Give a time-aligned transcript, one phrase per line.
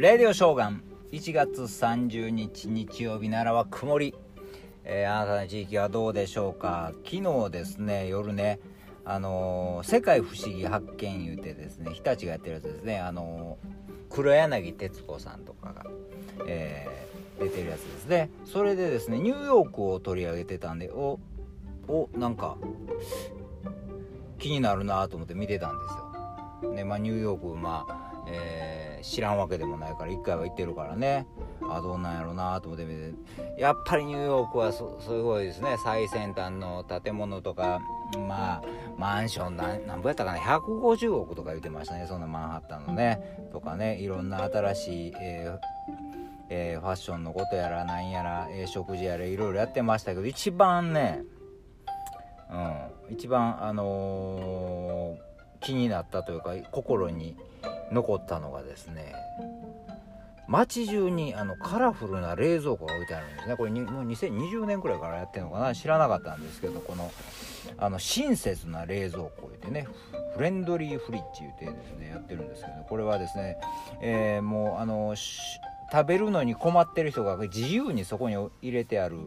[0.00, 0.82] レディオショーガン。
[1.12, 4.14] 1月30日日曜日ならは曇り、
[4.82, 6.92] えー、あなたの地域はどうでしょうか？
[7.04, 8.60] 昨日ですね夜ね
[9.04, 15.84] あのー、世界不思議発見言うてですね日立がやってるやつですねあのー、黒柳徹子さんとかが、
[16.46, 18.30] えー、出てるやつですね。
[18.46, 21.20] それでですねニューヨークを取り上げてたんでお
[21.88, 22.56] おなんか
[24.38, 25.84] 気になるなと思って見てたんで
[26.62, 26.72] すよ。
[26.72, 28.69] ねまあニューヨークまあえー、
[29.02, 31.26] 知らんわけでもないから1回は行ってるからね。
[31.68, 33.60] あどうなんやろうなと思って見て。
[33.60, 35.76] やっぱりニューヨークはすごいですね。
[35.84, 37.80] 最先端の建物とか
[38.28, 38.62] まあ
[38.96, 40.38] マンションなんぼやったかな。
[40.38, 42.06] 150億とか言ってましたね。
[42.06, 43.48] そんなマンハッタンのね。
[43.52, 43.98] とかね。
[43.98, 45.58] いろんな新しい、えー
[46.50, 51.22] えー、ファッションのことやらなんやら、えー、食事やらいろいろやってましたけど一番ね
[52.50, 53.14] うん。
[53.14, 57.36] 一番あのー、気になったというか心に
[57.92, 59.14] 残ったのがですね
[60.50, 63.56] 街中にあのカラフルな冷蔵庫が置いてあるんですね。
[63.56, 65.74] これにもう2020年くらいからやってるのかな？
[65.76, 67.12] 知らなかったんですけどこの
[67.78, 69.86] あの親切な冷蔵庫言ってね
[70.34, 73.58] フレンドリーフリッジ言ってですねやってるんですけどこれはですね、
[74.02, 75.14] えー、もうあの
[75.92, 79.18] 食べるのに困ってる人が自由にそこに入れてある、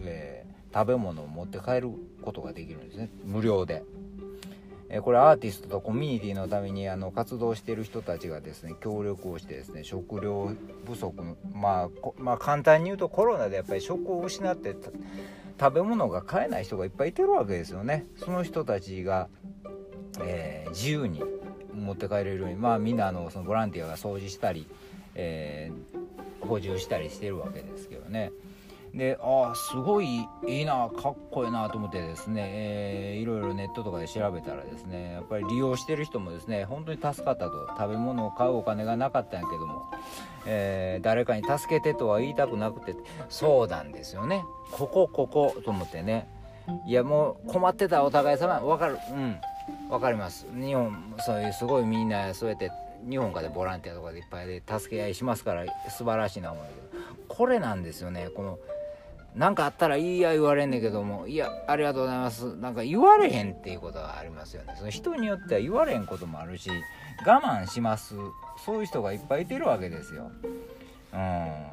[0.00, 3.08] えー、食べ物を持って帰ることができるんですね。
[3.24, 3.82] 無料で。
[4.88, 10.52] えこれアーティストとコミュニティのためにあの活動している人たちがですね協力をしてですね食料
[10.86, 11.14] 不足、
[11.52, 14.76] まあ、まあ簡単に言うとコロナでやっぱり食を失って
[15.58, 18.06] 食べ物が買えない人がいっぱいいてるわけですよね。
[18.16, 19.28] その人たちが、
[20.20, 21.22] えー、自由に
[21.74, 24.66] 持って帰れるようにまあみんなのそのボランティアが掃除したり、
[25.14, 28.30] えー、補充したりしてるわけですけどね。
[28.96, 37.66] でああすごいいいなかっこいいなと思ってですね、えー、いろいろネットとかで調べたらですねやっぱり利用してる人もですね本当に助かったと。
[37.76, 39.90] 食べ物を買うお金がなかったんやけども、
[40.46, 42.96] えー、誰かに助けてとは言いたくなくて
[43.28, 44.42] そうなんですよね。
[44.72, 46.28] ここここと思ってね。
[46.86, 48.98] いやもう困ってたお互い様分かる。
[49.10, 49.36] うん。
[49.90, 50.46] 分かります。
[50.54, 52.70] 日本そういうすごいみんなそうやって
[53.08, 57.04] 日本かでボランティアとかでいっぱいで助け合いしますから素晴らしいな思うけど。
[57.28, 58.30] これなんですよね。
[58.34, 58.58] この
[59.36, 62.56] 何かあったらいいや言われんねんけどもいやありがとうございます。
[62.56, 64.74] なんか言われへんっていうことがありますよね。
[64.76, 66.70] その人によっては言われへんこともあるし
[67.26, 68.16] 我慢します。
[68.64, 70.30] そういう人がいっぱいいてるわけですよ、
[71.12, 71.16] う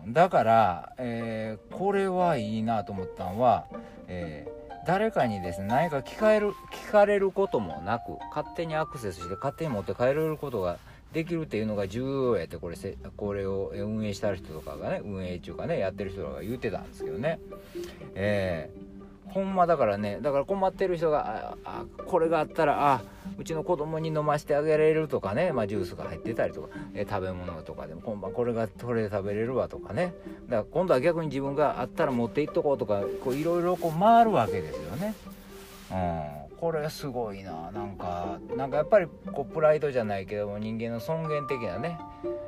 [0.09, 3.65] ん、だから、えー、これはいいなと思ったのは、
[4.07, 10.77] えー、誰かにですね何か聞かれる聞かれることもなく勝手にアクセスして勝手に持って帰れることが
[11.13, 17.39] できるっていうのが重要やってこれせこれを運営した人とかがね運営中かねやってる人とかが言ってたんですけどね。
[18.15, 23.01] えー、ほんまだからねだから困ってる人があこれがあったらあ
[23.37, 30.13] うちの子供に飲ませてあげられるとかね、まあ、ジュースが入ってたりとか、えー、食べ物とかでも今晩これがこれで食べれるわとかね。
[30.49, 35.13] だから今度は逆に自分があったら持っていっとこうとかいろいろ回るわけですよね。
[35.91, 36.42] うん。
[36.59, 37.71] これすごいな。
[37.71, 41.99] なんかなんかやっぱりこうプライドじゃないけども人間の尊厳的なね、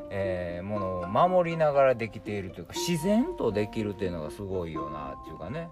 [0.10, 5.70] えー、ものを守りながらできているというか自然とできるっていうのがすごいよなっていうかね。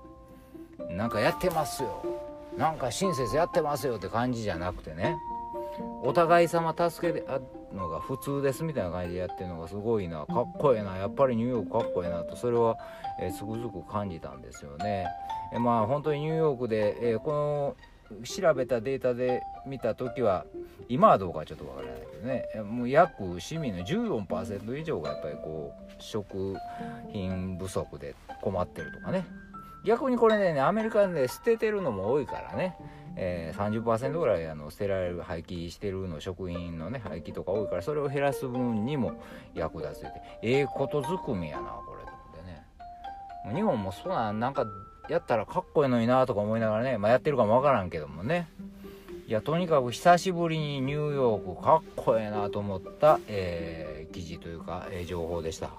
[0.89, 2.03] なんかやってますよ。
[2.57, 5.17] なんか親切やってますよって感じじゃなくてね。
[6.03, 7.39] お互い様助けてあ
[7.73, 10.25] のが普通ですみたいな感じでやってるのがすごいな。
[10.25, 10.97] かっこええな。
[10.97, 12.77] やっぱりニューヨークかっこええなとそれは、
[13.19, 15.07] えー、つくづく感じたんですよね。
[15.53, 17.75] えまあ本当にニューヨークで、えー、この
[18.23, 20.45] 調べたデータで見た時は
[20.89, 22.63] 今はどうかちょっとわからないけどね。
[22.63, 26.55] もう約市民の14%以上がやっぱりこう食
[27.11, 29.25] 品不足で困ってるとかね。
[29.85, 32.77] 逆にこれねアメリカで捨ててるのも多いからね、
[33.17, 39.21] えー、30%ぐらいあの捨てられる廃棄してるの食品のね廃棄とか多いからそれを減らす分にも
[39.53, 40.21] 役立つって。
[40.41, 43.55] ええことずくめやなこれと思ってね。
[43.55, 44.65] 日本もそうなんなんか
[45.09, 48.47] やったらかっこいいのになとか思いながらね、まあ、やってるかもわからんけどもね
[49.27, 55.71] いやとにかく久しぶりにニューヨークかっこええなと思った、えー、記事というか、えー、情報でした。